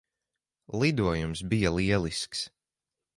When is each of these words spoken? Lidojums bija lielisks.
Lidojums 0.79 1.43
bija 1.53 1.71
lielisks. 1.75 2.45